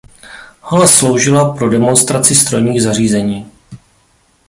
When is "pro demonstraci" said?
1.55-2.35